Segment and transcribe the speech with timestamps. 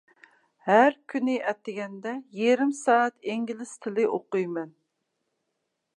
[0.05, 4.77] مەن ھەر كۈنى ئەتىگەندە يېرىم سائەت ئىنگلىز تىلى ئوقۇيمەن.